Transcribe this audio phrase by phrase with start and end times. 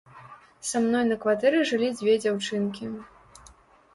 [0.67, 2.91] Са мной на кватэры жылі дзве дзяўчынкі.